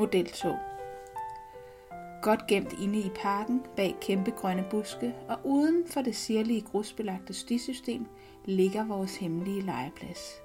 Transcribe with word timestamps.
modeltog. 0.00 0.58
Godt 2.22 2.46
gemt 2.46 2.72
inde 2.72 2.98
i 3.00 3.10
parken 3.22 3.62
bag 3.76 3.96
kæmpe 4.00 4.30
grønne 4.30 4.66
buske 4.70 5.14
og 5.28 5.38
uden 5.44 5.88
for 5.88 6.02
det 6.02 6.16
sirlige 6.16 6.60
grusbelagte 6.60 7.34
stisystem 7.34 8.06
ligger 8.44 8.84
vores 8.84 9.16
hemmelige 9.16 9.60
legeplads. 9.60 10.42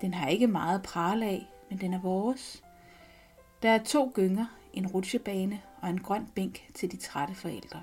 Den 0.00 0.14
har 0.14 0.28
ikke 0.28 0.46
meget 0.46 0.82
pral 0.82 1.22
af, 1.22 1.46
men 1.70 1.80
den 1.80 1.94
er 1.94 2.00
vores. 2.00 2.62
Der 3.62 3.70
er 3.70 3.84
to 3.84 4.12
gynger, 4.14 4.46
en 4.72 4.86
rutsjebane 4.86 5.62
og 5.82 5.90
en 5.90 6.00
grøn 6.00 6.26
bænk 6.34 6.66
til 6.74 6.92
de 6.92 6.96
trætte 6.96 7.34
forældre. 7.34 7.82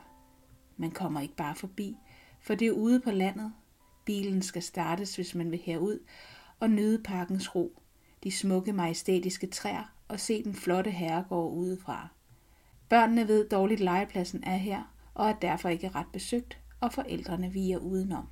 Man 0.78 0.92
kommer 0.92 1.22
ikke 1.22 1.36
bare 1.36 1.56
forbi, 1.56 1.98
for 2.42 2.56
det 2.56 2.68
er 2.68 2.72
ude 2.72 3.00
på 3.00 3.12
landet. 3.12 3.54
Bilen 4.06 4.42
skal 4.42 4.62
startes, 4.62 5.16
hvis 5.16 5.36
man 5.36 5.52
vil 5.52 5.60
herud, 5.60 6.00
og 6.60 6.70
nyde 6.70 7.04
parkens 7.04 7.56
ro, 7.56 7.82
de 8.24 8.32
smukke 8.32 8.74
majestætiske 8.74 9.48
træer 9.48 9.99
og 10.10 10.20
se 10.20 10.44
den 10.44 10.56
flotte 10.56 10.92
herregård 10.92 11.54
udefra. 11.54 12.08
Børnene 12.90 13.28
ved 13.28 13.50
dårligt 13.50 13.80
legepladsen 13.80 14.44
er 14.44 14.58
her, 14.58 14.94
og 15.14 15.30
er 15.30 15.34
derfor 15.34 15.70
ikke 15.70 15.90
ret 15.90 16.08
besøgt, 16.14 16.60
og 16.80 16.94
forældrene 16.94 17.52
viger 17.52 17.78
udenom. 17.78 18.28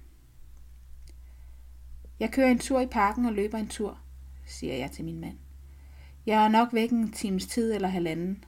Jeg 2.20 2.32
kører 2.32 2.52
en 2.52 2.60
tur 2.60 2.80
i 2.80 2.88
parken 2.88 3.26
og 3.26 3.34
løber 3.34 3.58
en 3.58 3.68
tur, 3.68 4.00
siger 4.46 4.76
jeg 4.76 4.92
til 4.92 5.06
min 5.06 5.20
mand. 5.20 5.38
Jeg 6.26 6.46
er 6.46 6.50
nok 6.50 6.74
væk 6.74 6.92
en 6.92 7.12
times 7.12 7.48
tid 7.48 7.74
eller 7.74 7.88
halvanden. 7.88 8.44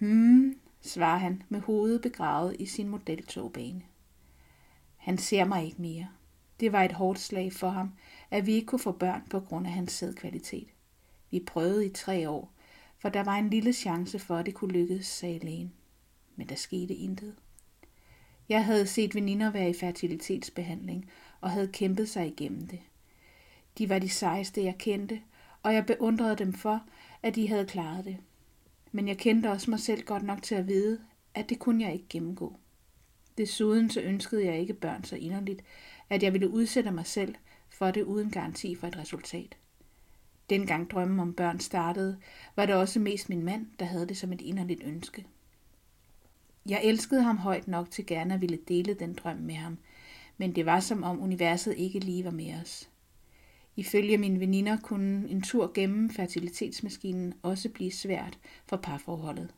Hmm, 0.00 0.54
svarer 0.80 1.18
han 1.18 1.42
med 1.48 1.60
hovedet 1.60 2.02
begravet 2.02 2.56
i 2.58 2.66
sin 2.66 2.88
modeltogbane. 2.88 3.82
Han 4.96 5.18
ser 5.18 5.44
mig 5.44 5.64
ikke 5.64 5.82
mere. 5.82 6.08
Det 6.60 6.72
var 6.72 6.82
et 6.82 6.92
hårdt 6.92 7.18
slag 7.18 7.52
for 7.52 7.68
ham, 7.68 7.92
at 8.30 8.46
vi 8.46 8.52
ikke 8.52 8.66
kunne 8.66 8.78
få 8.78 8.92
børn 8.92 9.22
på 9.30 9.40
grund 9.40 9.66
af 9.66 9.72
hans 9.72 9.92
sædkvalitet. 9.92 10.68
Vi 11.30 11.40
prøvede 11.40 11.86
i 11.86 11.90
tre 11.90 12.30
år, 12.30 12.52
for 12.98 13.08
der 13.08 13.24
var 13.24 13.34
en 13.34 13.50
lille 13.50 13.72
chance 13.72 14.18
for, 14.18 14.36
at 14.36 14.46
det 14.46 14.54
kunne 14.54 14.72
lykkes, 14.72 15.06
sagde 15.06 15.38
lægen. 15.38 15.72
Men 16.36 16.48
der 16.48 16.54
skete 16.54 16.94
intet. 16.94 17.34
Jeg 18.48 18.64
havde 18.64 18.86
set 18.86 19.14
veninder 19.14 19.50
være 19.50 19.70
i 19.70 19.74
fertilitetsbehandling 19.74 21.10
og 21.40 21.50
havde 21.50 21.68
kæmpet 21.68 22.08
sig 22.08 22.26
igennem 22.26 22.66
det. 22.66 22.80
De 23.78 23.88
var 23.88 23.98
de 23.98 24.08
sejeste, 24.08 24.64
jeg 24.64 24.74
kendte, 24.78 25.20
og 25.62 25.74
jeg 25.74 25.86
beundrede 25.86 26.36
dem 26.36 26.52
for, 26.52 26.82
at 27.22 27.34
de 27.34 27.48
havde 27.48 27.66
klaret 27.66 28.04
det. 28.04 28.16
Men 28.92 29.08
jeg 29.08 29.18
kendte 29.18 29.50
også 29.50 29.70
mig 29.70 29.80
selv 29.80 30.02
godt 30.02 30.22
nok 30.22 30.42
til 30.42 30.54
at 30.54 30.68
vide, 30.68 31.00
at 31.34 31.48
det 31.48 31.58
kunne 31.58 31.84
jeg 31.84 31.92
ikke 31.92 32.08
gennemgå. 32.08 32.56
Desuden 33.38 33.90
så 33.90 34.00
ønskede 34.00 34.44
jeg 34.44 34.58
ikke 34.58 34.74
børn 34.74 35.04
så 35.04 35.16
inderligt, 35.16 35.62
at 36.10 36.22
jeg 36.22 36.32
ville 36.32 36.50
udsætte 36.50 36.90
mig 36.90 37.06
selv 37.06 37.34
for 37.68 37.90
det 37.90 38.02
uden 38.02 38.30
garanti 38.30 38.74
for 38.74 38.86
et 38.86 38.96
resultat. 38.96 39.56
Dengang 40.50 40.90
drømmen 40.90 41.20
om 41.20 41.34
børn 41.34 41.60
startede, 41.60 42.18
var 42.56 42.66
det 42.66 42.74
også 42.74 43.00
mest 43.00 43.28
min 43.28 43.42
mand, 43.42 43.66
der 43.78 43.84
havde 43.84 44.08
det 44.08 44.16
som 44.16 44.32
et 44.32 44.40
inderligt 44.40 44.82
ønske. 44.84 45.26
Jeg 46.68 46.80
elskede 46.84 47.22
ham 47.22 47.38
højt 47.38 47.68
nok 47.68 47.90
til 47.90 48.06
gerne 48.06 48.34
at 48.34 48.40
ville 48.40 48.58
dele 48.68 48.94
den 48.94 49.14
drøm 49.14 49.36
med 49.36 49.54
ham, 49.54 49.78
men 50.36 50.54
det 50.54 50.66
var 50.66 50.80
som 50.80 51.02
om 51.02 51.22
universet 51.22 51.74
ikke 51.76 51.98
lige 51.98 52.24
var 52.24 52.30
med 52.30 52.54
os. 52.62 52.90
Ifølge 53.76 54.18
mine 54.18 54.40
veninder 54.40 54.76
kunne 54.76 55.28
en 55.28 55.42
tur 55.42 55.70
gennem 55.74 56.10
fertilitetsmaskinen 56.10 57.34
også 57.42 57.68
blive 57.68 57.92
svært 57.92 58.38
for 58.66 58.76
parforholdet. 58.76 59.54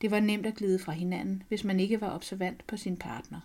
Det 0.00 0.10
var 0.10 0.20
nemt 0.20 0.46
at 0.46 0.54
glide 0.54 0.78
fra 0.78 0.92
hinanden, 0.92 1.42
hvis 1.48 1.64
man 1.64 1.80
ikke 1.80 2.00
var 2.00 2.14
observant 2.14 2.66
på 2.66 2.76
sin 2.76 2.96
partner. 2.96 3.40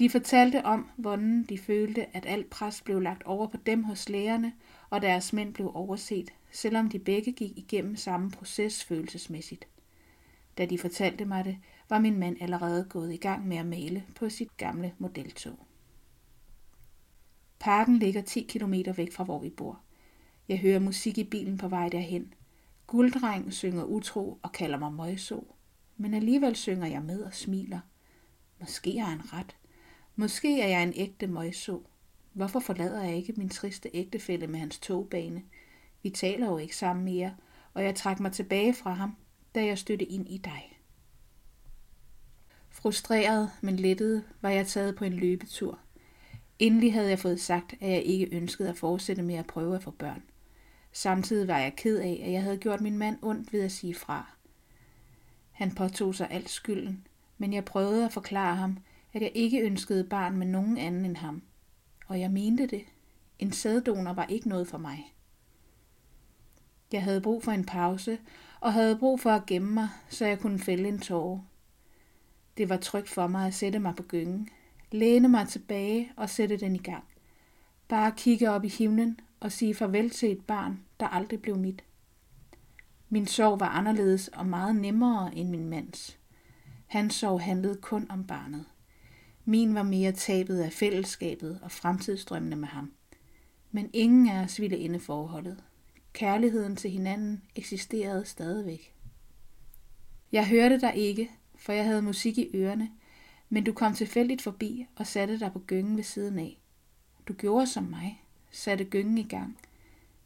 De 0.00 0.10
fortalte 0.10 0.64
om, 0.64 0.90
hvordan 0.96 1.42
de 1.48 1.58
følte, 1.58 2.16
at 2.16 2.26
alt 2.26 2.50
pres 2.50 2.82
blev 2.82 3.00
lagt 3.00 3.22
over 3.22 3.46
på 3.46 3.56
dem 3.66 3.84
hos 3.84 4.08
lægerne, 4.08 4.52
og 4.90 5.02
deres 5.02 5.32
mænd 5.32 5.54
blev 5.54 5.70
overset, 5.74 6.30
selvom 6.50 6.88
de 6.88 6.98
begge 6.98 7.32
gik 7.32 7.58
igennem 7.58 7.96
samme 7.96 8.30
proces 8.30 8.84
følelsesmæssigt. 8.84 9.68
Da 10.58 10.66
de 10.66 10.78
fortalte 10.78 11.24
mig 11.24 11.44
det, 11.44 11.58
var 11.88 11.98
min 11.98 12.18
mand 12.18 12.36
allerede 12.40 12.86
gået 12.90 13.12
i 13.12 13.16
gang 13.16 13.48
med 13.48 13.56
at 13.56 13.66
male 13.66 14.04
på 14.16 14.28
sit 14.28 14.56
gamle 14.56 14.94
modeltog. 14.98 15.58
Parken 17.58 17.98
ligger 17.98 18.22
10 18.22 18.42
km 18.42 18.74
væk 18.96 19.12
fra, 19.12 19.24
hvor 19.24 19.38
vi 19.38 19.50
bor. 19.50 19.80
Jeg 20.48 20.58
hører 20.58 20.78
musik 20.78 21.18
i 21.18 21.24
bilen 21.24 21.58
på 21.58 21.68
vej 21.68 21.88
derhen. 21.88 22.34
Gulddreng 22.86 23.52
synger 23.52 23.84
utro 23.84 24.38
og 24.42 24.52
kalder 24.52 24.78
mig 24.78 24.92
møjso. 24.92 25.54
Men 25.96 26.14
alligevel 26.14 26.56
synger 26.56 26.86
jeg 26.86 27.02
med 27.02 27.22
og 27.22 27.34
smiler. 27.34 27.80
Måske 28.60 29.00
har 29.00 29.10
han 29.10 29.32
ret. 29.32 29.59
Måske 30.20 30.60
er 30.60 30.68
jeg 30.68 30.82
en 30.82 30.92
ægte 30.96 31.26
møjso. 31.26 31.86
Hvorfor 32.32 32.60
forlader 32.60 33.02
jeg 33.02 33.16
ikke 33.16 33.32
min 33.36 33.48
triste 33.48 33.90
ægtefælle 33.94 34.46
med 34.46 34.58
hans 34.58 34.78
togbane? 34.78 35.42
Vi 36.02 36.10
taler 36.10 36.46
jo 36.46 36.58
ikke 36.58 36.76
sammen 36.76 37.04
mere, 37.04 37.34
og 37.74 37.84
jeg 37.84 37.94
trak 37.94 38.20
mig 38.20 38.32
tilbage 38.32 38.74
fra 38.74 38.92
ham, 38.92 39.16
da 39.54 39.64
jeg 39.64 39.78
stødte 39.78 40.04
ind 40.04 40.28
i 40.28 40.38
dig. 40.38 40.78
Frustreret, 42.70 43.50
men 43.60 43.76
lettet, 43.76 44.24
var 44.40 44.50
jeg 44.50 44.66
taget 44.66 44.96
på 44.96 45.04
en 45.04 45.12
løbetur. 45.12 45.78
Endelig 46.58 46.92
havde 46.92 47.08
jeg 47.08 47.18
fået 47.18 47.40
sagt, 47.40 47.74
at 47.80 47.90
jeg 47.90 48.02
ikke 48.02 48.28
ønskede 48.32 48.68
at 48.68 48.78
fortsætte 48.78 49.22
med 49.22 49.34
at 49.34 49.46
prøve 49.46 49.76
at 49.76 49.82
få 49.82 49.90
børn. 49.90 50.22
Samtidig 50.92 51.48
var 51.48 51.58
jeg 51.58 51.76
ked 51.76 51.98
af, 51.98 52.22
at 52.24 52.32
jeg 52.32 52.42
havde 52.42 52.58
gjort 52.58 52.80
min 52.80 52.98
mand 52.98 53.18
ondt 53.22 53.52
ved 53.52 53.62
at 53.62 53.72
sige 53.72 53.94
fra. 53.94 54.30
Han 55.52 55.74
påtog 55.74 56.14
sig 56.14 56.30
alt 56.30 56.50
skylden, 56.50 57.06
men 57.38 57.52
jeg 57.52 57.64
prøvede 57.64 58.04
at 58.04 58.12
forklare 58.12 58.56
ham, 58.56 58.78
at 59.12 59.22
jeg 59.22 59.32
ikke 59.34 59.60
ønskede 59.60 60.04
barn 60.04 60.36
med 60.36 60.46
nogen 60.46 60.78
anden 60.78 61.04
end 61.04 61.16
ham. 61.16 61.42
Og 62.06 62.20
jeg 62.20 62.30
mente 62.30 62.66
det. 62.66 62.84
En 63.38 63.52
sæddonor 63.52 64.12
var 64.12 64.26
ikke 64.26 64.48
noget 64.48 64.68
for 64.68 64.78
mig. 64.78 65.14
Jeg 66.92 67.02
havde 67.02 67.20
brug 67.20 67.42
for 67.42 67.52
en 67.52 67.64
pause, 67.64 68.18
og 68.60 68.72
havde 68.72 68.96
brug 68.96 69.20
for 69.20 69.30
at 69.30 69.46
gemme 69.46 69.72
mig, 69.72 69.88
så 70.08 70.26
jeg 70.26 70.38
kunne 70.38 70.58
fælde 70.58 70.88
en 70.88 70.98
tåre. 70.98 71.44
Det 72.56 72.68
var 72.68 72.76
trygt 72.76 73.08
for 73.08 73.26
mig 73.26 73.46
at 73.46 73.54
sætte 73.54 73.78
mig 73.78 73.96
på 73.96 74.02
gyngen, 74.02 74.48
læne 74.92 75.28
mig 75.28 75.48
tilbage 75.48 76.12
og 76.16 76.30
sætte 76.30 76.56
den 76.56 76.74
i 76.74 76.78
gang. 76.78 77.04
Bare 77.88 78.12
kigge 78.16 78.50
op 78.50 78.64
i 78.64 78.68
himlen 78.68 79.20
og 79.40 79.52
sige 79.52 79.74
farvel 79.74 80.10
til 80.10 80.32
et 80.32 80.44
barn, 80.44 80.80
der 81.00 81.06
aldrig 81.06 81.42
blev 81.42 81.56
mit. 81.56 81.84
Min 83.08 83.26
sorg 83.26 83.60
var 83.60 83.68
anderledes 83.68 84.28
og 84.28 84.46
meget 84.46 84.76
nemmere 84.76 85.34
end 85.34 85.48
min 85.48 85.68
mands. 85.68 86.18
Hans 86.86 87.14
sorg 87.14 87.40
handlede 87.40 87.76
kun 87.76 88.06
om 88.10 88.24
barnet. 88.26 88.64
Min 89.50 89.74
var 89.74 89.82
mere 89.82 90.12
tabet 90.12 90.60
af 90.60 90.72
fællesskabet 90.72 91.60
og 91.62 91.72
fremtidsdrømmene 91.72 92.56
med 92.56 92.68
ham. 92.68 92.92
Men 93.70 93.90
ingen 93.92 94.28
af 94.28 94.44
os 94.44 94.60
ville 94.60 94.76
ende 94.76 95.00
forholdet. 95.00 95.64
Kærligheden 96.12 96.76
til 96.76 96.90
hinanden 96.90 97.42
eksisterede 97.56 98.24
stadigvæk. 98.24 98.94
Jeg 100.32 100.48
hørte 100.48 100.80
dig 100.80 100.96
ikke, 100.96 101.30
for 101.56 101.72
jeg 101.72 101.84
havde 101.84 102.02
musik 102.02 102.38
i 102.38 102.50
ørerne, 102.54 102.90
men 103.48 103.64
du 103.64 103.72
kom 103.72 103.94
tilfældigt 103.94 104.42
forbi 104.42 104.86
og 104.96 105.06
satte 105.06 105.40
dig 105.40 105.52
på 105.52 105.58
gyngen 105.58 105.96
ved 105.96 106.04
siden 106.04 106.38
af. 106.38 106.60
Du 107.28 107.32
gjorde 107.32 107.66
som 107.66 107.84
mig, 107.84 108.24
satte 108.50 108.84
gyngen 108.84 109.18
i 109.18 109.28
gang. 109.28 109.58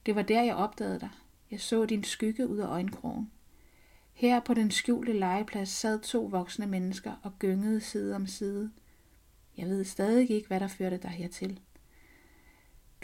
Det 0.07 0.15
var 0.15 0.23
der, 0.23 0.43
jeg 0.43 0.55
opdagede 0.55 1.01
dig. 1.01 1.11
Jeg 1.51 1.61
så 1.61 1.87
din 1.87 2.05
skygge 2.05 2.49
ud 2.49 2.59
af 2.59 2.67
øjenkrogen. 2.67 3.31
Her 4.13 4.41
på 4.41 4.55
den 4.55 4.71
skjulte 4.71 5.13
legeplads 5.13 5.69
sad 5.69 6.01
to 6.01 6.25
voksne 6.25 6.67
mennesker 6.67 7.13
og 7.23 7.39
gyngede 7.39 7.81
side 7.81 8.17
om 8.17 8.27
side. 8.27 8.71
Jeg 9.57 9.67
ved 9.67 9.85
stadig 9.85 10.31
ikke, 10.31 10.49
hvad 10.49 10.61
der 10.61 10.69
førte 10.69 10.97
dig 10.97 11.11
hertil. 11.11 11.61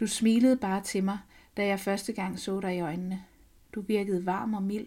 Du 0.00 0.06
smilede 0.06 0.56
bare 0.56 0.82
til 0.82 1.04
mig, 1.04 1.18
da 1.56 1.66
jeg 1.66 1.80
første 1.80 2.12
gang 2.12 2.38
så 2.38 2.60
dig 2.60 2.76
i 2.76 2.80
øjnene. 2.80 3.24
Du 3.74 3.80
virkede 3.80 4.26
varm 4.26 4.54
og 4.54 4.62
mild. 4.62 4.86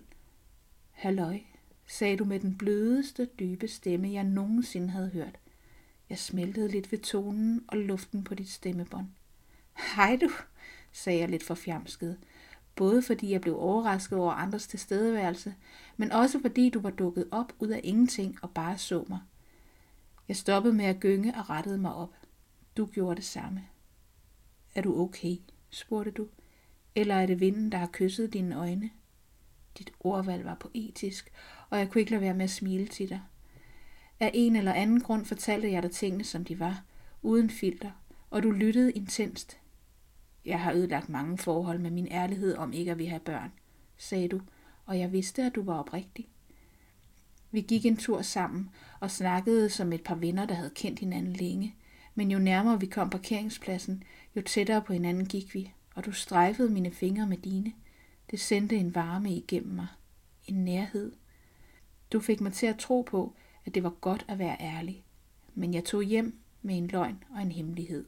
Halløj, 0.92 1.40
sagde 1.88 2.18
du 2.18 2.26
med 2.26 2.40
den 2.40 2.58
blødeste, 2.58 3.26
dybe 3.40 3.68
stemme, 3.68 4.12
jeg 4.12 4.24
nogensinde 4.24 4.90
havde 4.90 5.10
hørt. 5.10 5.40
Jeg 6.10 6.18
smeltede 6.18 6.68
lidt 6.68 6.92
ved 6.92 7.00
tonen 7.00 7.64
og 7.68 7.78
luften 7.78 8.24
på 8.24 8.36
dit 8.36 8.50
stemmebånd. 8.50 9.08
Hej 9.96 10.18
du, 10.22 10.30
sagde 10.92 11.20
jeg 11.20 11.30
lidt 11.30 11.44
forfjamsket, 11.44 12.18
både 12.76 13.02
fordi 13.02 13.32
jeg 13.32 13.42
blev 13.42 13.60
overrasket 13.60 14.20
over 14.20 14.34
andres 14.34 14.68
tilstedeværelse, 14.68 15.56
men 15.98 16.12
også 16.12 16.40
fordi 16.40 16.70
du 16.70 16.80
var 16.80 16.90
dukket 16.90 17.28
op 17.32 17.54
ud 17.60 17.68
af 17.68 17.82
ingenting 17.84 18.38
og 18.42 18.50
bare 18.50 18.78
så 18.78 19.06
mig. 19.10 19.20
Jeg 20.28 20.36
stoppede 20.36 20.74
med 20.74 20.86
at 20.86 21.00
gynge 21.00 21.36
og 21.36 21.50
rettede 21.50 21.78
mig 21.78 21.94
op. 21.94 22.16
Du 22.78 22.86
gjorde 22.86 23.16
det 23.16 23.24
samme. 23.24 23.64
Er 24.76 24.82
du 24.82 25.02
okay? 25.02 25.38
spurgte 25.70 26.12
du. 26.12 26.28
Eller 26.96 27.16
er 27.16 27.26
det 27.26 27.40
vinden, 27.40 27.72
der 27.72 27.78
har 27.78 27.90
kysset 27.94 28.34
dine 28.34 28.56
øjne? 28.56 28.90
Dit 29.78 29.92
ordvalg 30.00 30.46
var 30.46 30.56
poetisk, 30.56 31.32
og 31.70 31.80
jeg 31.80 31.90
kunne 31.90 32.02
ikke 32.02 32.12
lade 32.12 32.22
være 32.22 32.34
med 32.34 32.44
at 32.44 32.50
smile 32.50 32.88
til 32.88 33.10
dig. 33.10 33.22
Af 34.20 34.32
en 34.34 34.56
eller 34.56 34.74
anden 34.74 35.02
grund 35.02 35.26
fortalte 35.26 35.72
jeg 35.72 35.84
dig 35.84 35.92
tingene, 35.92 36.24
som 36.24 36.46
de 36.46 36.60
var, 36.60 36.84
uden 37.22 37.50
filter, 37.50 37.92
og 38.30 38.44
du 38.44 38.52
lyttede 38.52 38.92
intenst. 38.92 39.60
Jeg 40.46 40.62
har 40.62 40.74
ødelagt 40.74 41.10
mange 41.10 41.38
forhold 41.38 41.80
med 41.80 41.92
min 41.92 42.08
ærlighed 42.12 42.56
om 42.56 42.74
ikke 42.74 42.92
at 42.92 42.98
vi 42.98 43.06
have 43.06 43.20
børn, 43.20 43.52
sagde 43.98 44.28
du, 44.28 44.42
og 44.86 45.00
jeg 45.00 45.12
vidste, 45.12 45.44
at 45.44 45.56
du 45.56 45.64
var 45.64 45.80
oprigtig. 45.80 46.30
Vi 47.54 47.62
gik 47.62 47.86
en 47.86 47.98
tur 47.98 48.22
sammen 48.22 48.70
og 49.00 49.12
snakkede 49.12 49.70
som 49.70 49.94
et 49.94 50.04
par 50.04 50.16
venner, 50.16 50.46
der 50.46 50.56
havde 50.56 50.72
kendt 50.76 51.00
hinanden 51.00 51.34
længe, 51.34 51.76
men 52.16 52.32
jo 52.32 52.40
nærmere 52.40 52.80
vi 52.80 52.86
kom 52.86 53.10
parkeringspladsen, 53.10 54.04
jo 54.36 54.42
tættere 54.42 54.82
på 54.82 54.94
hinanden 54.94 55.26
gik 55.26 55.54
vi, 55.54 55.72
og 55.96 56.06
du 56.06 56.12
strejfede 56.12 56.70
mine 56.70 56.92
fingre 56.92 57.28
med 57.28 57.38
dine. 57.38 57.74
Det 58.32 58.40
sendte 58.40 58.76
en 58.76 58.96
varme 58.96 59.36
igennem 59.36 59.76
mig. 59.76 59.88
en 60.48 60.66
nærhed. 60.66 61.12
Du 62.14 62.20
fik 62.20 62.42
mig 62.42 62.54
til 62.54 62.66
at 62.66 62.78
tro 62.78 63.02
på, 63.02 63.36
at 63.66 63.76
det 63.76 63.84
var 63.84 63.90
godt 63.90 64.26
at 64.28 64.40
være 64.40 64.58
ærlig, 64.60 65.04
men 65.56 65.74
jeg 65.74 65.84
tog 65.86 66.04
hjem 66.04 66.40
med 66.62 66.78
en 66.78 66.88
løgn 66.88 67.24
og 67.36 67.42
en 67.42 67.52
hemmelighed. 67.52 68.06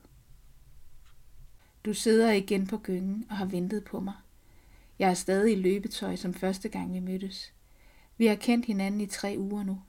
Du 1.86 1.94
sidder 1.94 2.32
igen 2.32 2.68
på 2.68 2.78
gyngen 2.78 3.26
og 3.30 3.38
har 3.38 3.46
ventet 3.46 3.84
på 3.84 4.00
mig. 4.00 4.14
Jeg 5.00 5.10
er 5.10 5.14
stadig 5.14 5.54
i 5.54 5.62
løbetøj 5.62 6.16
som 6.16 6.34
første 6.34 6.70
gang 6.70 6.94
vi 6.94 7.00
mødtes. 7.00 7.55
Vi 8.18 8.26
har 8.26 8.36
kendt 8.36 8.66
hinanden 8.66 9.02
i 9.02 9.06
tre 9.06 9.36
uger 9.38 9.64
nu. 9.64 9.82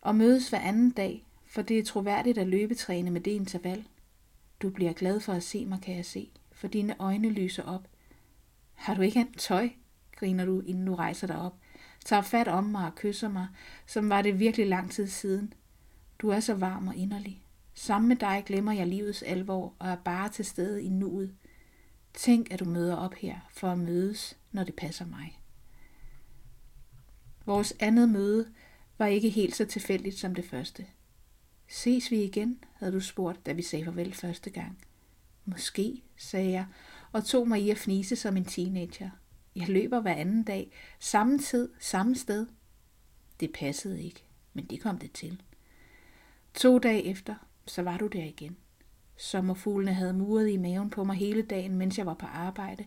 Og 0.00 0.16
mødes 0.16 0.48
hver 0.48 0.58
anden 0.58 0.90
dag, 0.90 1.26
for 1.46 1.62
det 1.62 1.78
er 1.78 1.84
troværdigt 1.84 2.38
at 2.38 2.46
løbetræne 2.46 3.10
med 3.10 3.20
det 3.20 3.30
interval. 3.30 3.88
Du 4.62 4.70
bliver 4.70 4.92
glad 4.92 5.20
for 5.20 5.32
at 5.32 5.42
se 5.42 5.66
mig, 5.66 5.80
kan 5.82 5.96
jeg 5.96 6.04
se, 6.04 6.30
for 6.52 6.68
dine 6.68 6.96
øjne 6.98 7.30
lyser 7.30 7.62
op. 7.62 7.88
Har 8.74 8.94
du 8.94 9.02
ikke 9.02 9.20
andet 9.20 9.38
tøj? 9.38 9.70
griner 10.16 10.44
du, 10.44 10.60
inden 10.60 10.86
du 10.86 10.94
rejser 10.94 11.26
dig 11.26 11.38
op. 11.38 11.56
Tager 12.04 12.22
fat 12.22 12.48
om 12.48 12.64
mig 12.64 12.86
og 12.86 12.94
kysser 12.94 13.28
mig, 13.28 13.48
som 13.86 14.08
var 14.08 14.22
det 14.22 14.38
virkelig 14.38 14.66
lang 14.66 14.90
tid 14.90 15.06
siden. 15.06 15.52
Du 16.18 16.28
er 16.28 16.40
så 16.40 16.54
varm 16.54 16.88
og 16.88 16.96
inderlig. 16.96 17.42
Sammen 17.74 18.08
med 18.08 18.16
dig 18.16 18.42
glemmer 18.46 18.72
jeg 18.72 18.86
livets 18.86 19.22
alvor 19.22 19.74
og 19.78 19.88
er 19.88 19.96
bare 19.96 20.28
til 20.28 20.44
stede 20.44 20.82
i 20.82 20.88
nuet. 20.88 21.34
Tænk, 22.14 22.52
at 22.52 22.60
du 22.60 22.64
møder 22.64 22.96
op 22.96 23.14
her 23.14 23.36
for 23.50 23.68
at 23.68 23.78
mødes, 23.78 24.36
når 24.52 24.64
det 24.64 24.74
passer 24.74 25.06
mig. 25.06 25.40
Vores 27.46 27.74
andet 27.80 28.08
møde 28.08 28.52
var 28.98 29.06
ikke 29.06 29.28
helt 29.28 29.56
så 29.56 29.64
tilfældigt 29.64 30.18
som 30.18 30.34
det 30.34 30.44
første. 30.44 30.86
Ses 31.68 32.10
vi 32.10 32.22
igen, 32.24 32.64
havde 32.74 32.92
du 32.92 33.00
spurgt, 33.00 33.46
da 33.46 33.52
vi 33.52 33.62
sagde 33.62 33.84
farvel 33.84 34.14
første 34.14 34.50
gang. 34.50 34.78
Måske, 35.44 36.02
sagde 36.16 36.50
jeg, 36.50 36.66
og 37.12 37.24
tog 37.24 37.48
mig 37.48 37.62
i 37.62 37.70
at 37.70 37.78
fnise 37.78 38.16
som 38.16 38.36
en 38.36 38.44
teenager. 38.44 39.10
Jeg 39.56 39.68
løber 39.68 40.00
hver 40.00 40.14
anden 40.14 40.42
dag, 40.42 40.72
samme 41.00 41.38
tid, 41.38 41.68
samme 41.80 42.16
sted. 42.16 42.46
Det 43.40 43.52
passede 43.52 44.02
ikke, 44.02 44.24
men 44.52 44.64
det 44.64 44.80
kom 44.80 44.98
det 44.98 45.12
til. 45.12 45.42
To 46.54 46.78
dage 46.78 47.04
efter, 47.04 47.34
så 47.66 47.82
var 47.82 47.98
du 47.98 48.06
der 48.06 48.24
igen. 48.24 48.56
Sommerfuglene 49.16 49.94
havde 49.94 50.12
muret 50.12 50.48
i 50.48 50.56
maven 50.56 50.90
på 50.90 51.04
mig 51.04 51.16
hele 51.16 51.42
dagen, 51.42 51.76
mens 51.76 51.98
jeg 51.98 52.06
var 52.06 52.14
på 52.14 52.26
arbejde. 52.26 52.84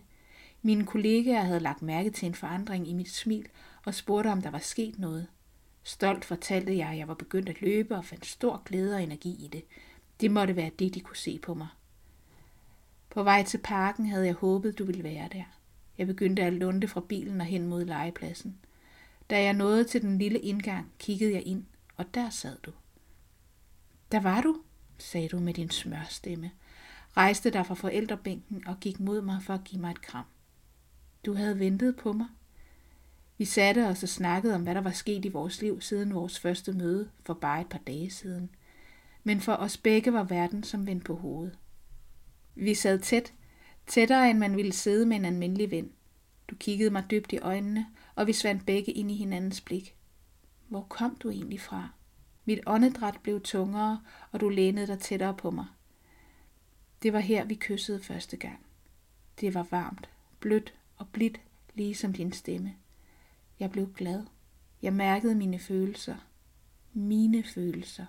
Mine 0.62 0.86
kollegaer 0.86 1.42
havde 1.42 1.60
lagt 1.60 1.82
mærke 1.82 2.10
til 2.10 2.26
en 2.26 2.34
forandring 2.34 2.88
i 2.88 2.92
mit 2.92 3.10
smil 3.10 3.48
og 3.84 3.94
spurgte, 3.94 4.28
om 4.28 4.42
der 4.42 4.50
var 4.50 4.58
sket 4.58 4.98
noget. 4.98 5.26
Stolt 5.82 6.24
fortalte 6.24 6.76
jeg, 6.76 6.88
at 6.88 6.98
jeg 6.98 7.08
var 7.08 7.14
begyndt 7.14 7.48
at 7.48 7.62
løbe 7.62 7.96
og 7.96 8.04
fandt 8.04 8.26
stor 8.26 8.62
glæde 8.64 8.94
og 8.94 9.02
energi 9.02 9.44
i 9.44 9.48
det. 9.48 9.64
Det 10.20 10.30
måtte 10.30 10.56
være 10.56 10.70
det, 10.78 10.94
de 10.94 11.00
kunne 11.00 11.16
se 11.16 11.38
på 11.38 11.54
mig. 11.54 11.68
På 13.10 13.22
vej 13.22 13.42
til 13.42 13.58
parken 13.58 14.06
havde 14.06 14.26
jeg 14.26 14.34
håbet, 14.34 14.78
du 14.78 14.84
ville 14.84 15.04
være 15.04 15.28
der. 15.32 15.44
Jeg 15.98 16.06
begyndte 16.06 16.42
at 16.42 16.52
lunde 16.52 16.88
fra 16.88 17.00
bilen 17.00 17.40
og 17.40 17.46
hen 17.46 17.66
mod 17.66 17.84
legepladsen. 17.84 18.58
Da 19.30 19.42
jeg 19.42 19.52
nåede 19.52 19.84
til 19.84 20.02
den 20.02 20.18
lille 20.18 20.38
indgang, 20.38 20.92
kiggede 20.98 21.32
jeg 21.32 21.42
ind, 21.46 21.64
og 21.96 22.14
der 22.14 22.30
sad 22.30 22.56
du. 22.62 22.72
Der 24.12 24.20
var 24.20 24.40
du, 24.40 24.62
sagde 24.98 25.28
du 25.28 25.38
med 25.38 25.54
din 25.54 25.70
smørstemme, 25.70 26.50
rejste 27.16 27.50
dig 27.50 27.66
fra 27.66 27.74
forældrebænken 27.74 28.66
og 28.66 28.80
gik 28.80 29.00
mod 29.00 29.22
mig 29.22 29.42
for 29.42 29.54
at 29.54 29.64
give 29.64 29.80
mig 29.80 29.90
et 29.90 30.02
kram. 30.02 30.24
Du 31.26 31.34
havde 31.34 31.58
ventet 31.58 31.96
på 31.96 32.12
mig. 32.12 32.26
Vi 33.38 33.44
satte 33.44 33.86
os 33.86 34.02
og 34.02 34.08
snakkede 34.08 34.54
om, 34.54 34.62
hvad 34.62 34.74
der 34.74 34.80
var 34.80 34.90
sket 34.90 35.24
i 35.24 35.28
vores 35.28 35.62
liv 35.62 35.80
siden 35.80 36.14
vores 36.14 36.40
første 36.40 36.72
møde 36.72 37.10
for 37.24 37.34
bare 37.34 37.60
et 37.60 37.68
par 37.68 37.78
dage 37.78 38.10
siden. 38.10 38.50
Men 39.24 39.40
for 39.40 39.52
os 39.52 39.76
begge 39.76 40.12
var 40.12 40.24
verden 40.24 40.62
som 40.62 40.86
vendt 40.86 41.04
på 41.04 41.16
hovedet. 41.16 41.58
Vi 42.54 42.74
sad 42.74 42.98
tæt, 42.98 43.32
tættere 43.86 44.30
end 44.30 44.38
man 44.38 44.56
ville 44.56 44.72
sidde 44.72 45.06
med 45.06 45.16
en 45.16 45.24
almindelig 45.24 45.70
ven. 45.70 45.92
Du 46.48 46.54
kiggede 46.54 46.90
mig 46.90 47.04
dybt 47.10 47.32
i 47.32 47.38
øjnene, 47.38 47.86
og 48.14 48.26
vi 48.26 48.32
svandt 48.32 48.66
begge 48.66 48.92
ind 48.92 49.10
i 49.10 49.16
hinandens 49.16 49.60
blik. 49.60 49.96
Hvor 50.68 50.82
kom 50.82 51.16
du 51.16 51.30
egentlig 51.30 51.60
fra? 51.60 51.88
Mit 52.44 52.60
åndedræt 52.66 53.20
blev 53.22 53.40
tungere, 53.40 54.00
og 54.32 54.40
du 54.40 54.48
lænede 54.48 54.86
dig 54.86 54.98
tættere 54.98 55.34
på 55.34 55.50
mig. 55.50 55.66
Det 57.02 57.12
var 57.12 57.20
her, 57.20 57.44
vi 57.44 57.54
kyssede 57.54 58.00
første 58.00 58.36
gang. 58.36 58.66
Det 59.40 59.54
var 59.54 59.66
varmt, 59.70 60.08
blødt 60.40 60.74
og 61.00 61.08
blidt, 61.12 61.40
ligesom 61.74 62.12
din 62.12 62.32
stemme. 62.32 62.74
Jeg 63.60 63.70
blev 63.70 63.92
glad. 63.94 64.24
Jeg 64.82 64.92
mærkede 64.92 65.34
mine 65.34 65.58
følelser. 65.58 66.16
Mine 66.92 67.42
følelser. 67.42 68.06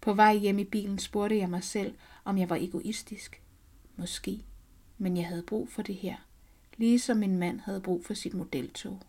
På 0.00 0.14
vej 0.14 0.36
hjem 0.36 0.58
i 0.58 0.64
bilen 0.64 0.98
spurgte 0.98 1.38
jeg 1.38 1.50
mig 1.50 1.64
selv, 1.64 1.94
om 2.24 2.38
jeg 2.38 2.50
var 2.50 2.56
egoistisk. 2.56 3.42
Måske. 3.96 4.44
Men 4.98 5.16
jeg 5.16 5.26
havde 5.26 5.42
brug 5.42 5.68
for 5.68 5.82
det 5.82 5.94
her. 5.94 6.16
Ligesom 6.76 7.16
min 7.16 7.36
mand 7.36 7.60
havde 7.60 7.80
brug 7.80 8.04
for 8.04 8.14
sit 8.14 8.34
modeltog. 8.34 9.00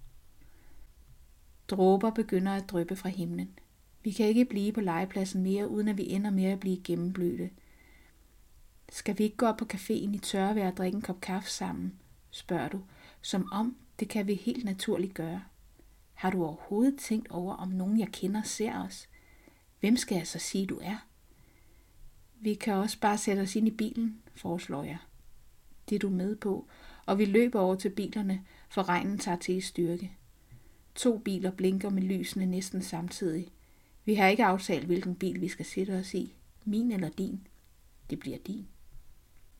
Dråber 1.67 2.09
begynder 2.09 2.51
at 2.51 2.69
dryppe 2.69 2.95
fra 2.95 3.09
himlen. 3.09 3.59
Vi 4.03 4.11
kan 4.11 4.25
ikke 4.25 4.45
blive 4.45 4.73
på 4.73 4.81
legepladsen 4.81 5.44
mere, 5.44 5.67
uden 5.67 5.88
at 5.88 5.97
vi 5.97 6.09
ender 6.09 6.31
med 6.31 6.45
at 6.45 6.59
blive 6.59 6.81
gennemblødte. 6.83 7.50
Skal 8.89 9.17
vi 9.17 9.23
ikke 9.23 9.38
gå 9.38 9.45
op 9.45 9.57
på 9.57 9.65
caféen 9.73 10.15
i 10.15 10.19
tørvejr 10.23 10.71
og 10.71 10.77
drikke 10.77 10.95
en 10.95 11.01
kop 11.01 11.21
kaffe 11.21 11.50
sammen? 11.50 12.00
Spørger 12.33 12.69
du, 12.69 12.81
som 13.21 13.50
om 13.51 13.77
det 14.00 14.09
kan 14.09 14.27
vi 14.27 14.33
helt 14.33 14.65
naturligt 14.65 15.13
gøre. 15.13 15.44
Har 16.13 16.30
du 16.30 16.45
overhovedet 16.45 17.00
tænkt 17.00 17.31
over, 17.31 17.56
om 17.56 17.68
nogen 17.68 18.00
jeg 18.00 18.07
kender 18.07 18.41
ser 18.44 18.83
os? 18.83 19.09
Hvem 19.80 19.97
skal 19.97 20.15
jeg 20.15 20.27
så 20.27 20.39
sige, 20.39 20.65
du 20.65 20.80
er? 20.81 21.07
Vi 22.35 22.53
kan 22.53 22.74
også 22.74 23.00
bare 23.00 23.18
sætte 23.18 23.39
os 23.39 23.56
ind 23.56 23.68
i 23.68 23.71
bilen, 23.71 24.21
foreslår 24.35 24.83
jeg. 24.83 24.97
Det 25.89 25.95
er 25.95 26.00
du 26.00 26.09
med 26.09 26.35
på, 26.35 26.68
og 27.06 27.19
vi 27.19 27.25
løber 27.25 27.59
over 27.59 27.75
til 27.75 27.89
bilerne, 27.89 28.45
for 28.69 28.89
regnen 28.89 29.18
tager 29.18 29.38
til 29.38 29.57
i 29.57 29.62
styrke. 29.62 30.18
To 30.95 31.18
biler 31.18 31.51
blinker 31.51 31.89
med 31.89 32.01
lysene 32.03 32.45
næsten 32.45 32.81
samtidig. 32.81 33.47
Vi 34.06 34.15
har 34.15 34.27
ikke 34.27 34.45
aftalt, 34.45 34.86
hvilken 34.86 35.15
bil 35.15 35.41
vi 35.41 35.47
skal 35.47 35.65
sætte 35.65 35.91
os 35.91 36.13
i. 36.13 36.36
Min 36.65 36.91
eller 36.91 37.09
din. 37.09 37.47
Det 38.09 38.19
bliver 38.19 38.38
din. 38.38 38.68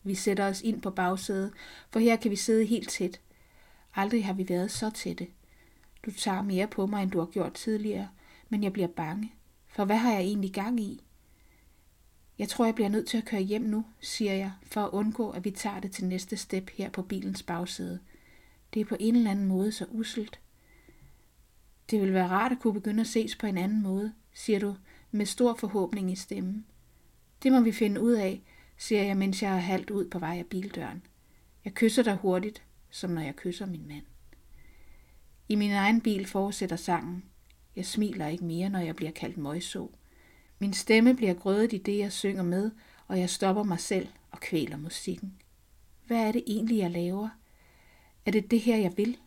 Vi 0.04 0.16
sætter 0.16 0.46
os 0.46 0.62
ind 0.62 0.82
på 0.82 0.90
bagsædet, 0.90 1.52
for 1.92 2.00
her 2.00 2.16
kan 2.16 2.32
vi 2.32 2.36
sidde 2.36 2.66
helt 2.66 2.90
tæt. 2.90 3.22
Aldrig 3.96 4.26
har 4.26 4.34
vi 4.34 4.50
været 4.50 4.72
så 4.72 4.90
tætte. 4.90 5.28
Du 6.06 6.12
tager 6.12 6.42
mere 6.42 6.68
på 6.68 6.86
mig, 6.86 7.04
end 7.04 7.12
du 7.12 7.20
har 7.20 7.26
gjort 7.26 7.54
tidligere, 7.54 8.10
men 8.50 8.64
jeg 8.64 8.74
bliver 8.74 8.88
bange. 8.88 9.34
For 9.68 9.86
hvad 9.86 9.98
har 9.98 10.12
jeg 10.12 10.22
egentlig 10.22 10.54
gang 10.54 10.80
i? 10.80 11.04
Jeg 12.40 12.50
tror, 12.50 12.66
jeg 12.66 12.76
bliver 12.76 12.90
nødt 12.90 13.08
til 13.08 13.18
at 13.18 13.26
køre 13.26 13.42
hjem 13.42 13.62
nu, 13.62 13.86
siger 14.00 14.34
jeg, 14.34 14.52
for 14.64 14.82
at 14.82 14.90
undgå, 14.90 15.30
at 15.30 15.46
vi 15.46 15.52
tager 15.52 15.80
det 15.80 15.92
til 15.92 16.06
næste 16.06 16.38
step 16.38 16.70
her 16.70 16.90
på 16.90 17.02
bilens 17.02 17.44
bagsæde. 17.44 18.00
Det 18.74 18.80
er 18.80 18.86
på 18.86 18.98
en 19.00 19.16
eller 19.16 19.32
anden 19.32 19.46
måde 19.46 19.72
så 19.72 19.86
uselt. 19.92 20.40
Det 21.92 22.02
vil 22.02 22.14
være 22.14 22.28
rart 22.28 22.52
at 22.52 22.60
kunne 22.60 22.74
begynde 22.74 23.02
at 23.02 23.08
ses 23.08 23.36
på 23.36 23.48
en 23.48 23.58
anden 23.58 23.84
måde, 23.84 24.14
siger 24.34 24.60
du 24.60 24.76
med 25.12 25.26
stor 25.26 25.56
forhåbning 25.56 26.12
i 26.12 26.16
stemmen. 26.16 26.66
Det 27.44 27.52
må 27.52 27.60
vi 27.60 27.72
finde 27.72 28.02
ud 28.02 28.12
af, 28.12 28.42
siger 28.78 29.04
jeg, 29.04 29.18
mens 29.18 29.44
jeg 29.44 29.56
er 29.56 29.60
halvt 29.60 29.90
ud 29.90 30.10
på 30.10 30.20
vej 30.20 30.38
af 30.38 30.46
bildøren. 30.46 31.06
Jeg 31.66 31.74
kysser 31.74 32.04
dig 32.04 32.16
hurtigt, 32.16 32.64
som 32.90 33.10
når 33.10 33.22
jeg 33.22 33.36
kysser 33.36 33.66
min 33.66 33.88
mand. 33.88 34.04
I 35.50 35.56
min 35.56 35.72
egen 35.72 36.02
bil 36.02 36.26
fortsætter 36.26 36.76
sangen. 36.76 37.24
Jeg 37.76 37.86
smiler 37.86 38.28
ikke 38.28 38.46
mere, 38.46 38.70
når 38.70 38.80
jeg 38.80 38.96
bliver 38.96 39.12
kaldt 39.12 39.38
møjså. 39.38 39.92
Min 40.60 40.74
stemme 40.74 41.16
bliver 41.16 41.34
grødet 41.34 41.74
i 41.74 41.78
det, 41.78 41.98
jeg 41.98 42.12
synger 42.12 42.44
med, 42.44 42.72
og 43.08 43.20
jeg 43.20 43.30
stopper 43.30 43.64
mig 43.64 43.80
selv 43.80 44.08
og 44.32 44.40
kvæler 44.40 44.78
musikken. 44.78 45.34
Hvad 46.08 46.28
er 46.28 46.32
det 46.32 46.44
egentlig, 46.48 46.78
jeg 46.78 46.92
laver? 46.92 47.30
Er 48.26 48.32
det 48.32 48.52
det 48.52 48.60
her, 48.60 48.78
jeg 48.78 48.94
vil? 48.98 49.18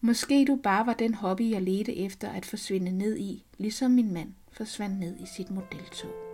Måske 0.00 0.44
du 0.44 0.56
bare 0.62 0.86
var 0.86 0.94
den 0.94 1.14
hobby, 1.14 1.50
jeg 1.50 1.62
ledte 1.62 1.96
efter 1.96 2.30
at 2.30 2.46
forsvinde 2.46 2.98
ned 2.98 3.18
i, 3.18 3.44
ligesom 3.58 3.90
min 3.90 4.12
mand 4.12 4.34
forsvandt 4.52 4.98
ned 4.98 5.16
i 5.16 5.26
sit 5.36 5.50
modeltog. 5.50 6.27